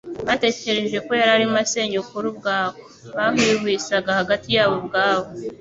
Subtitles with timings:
[0.27, 2.81] batekereje ko yari arimo asenya ukuri ubwako.
[3.15, 5.27] Bahwihwisaga hagati yabo ubwabo,